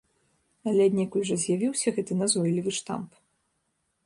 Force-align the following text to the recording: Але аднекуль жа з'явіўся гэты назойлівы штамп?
Але 0.71 0.87
аднекуль 0.89 1.27
жа 1.31 1.37
з'явіўся 1.43 1.87
гэты 1.99 2.19
назойлівы 2.23 2.71
штамп? 2.79 3.09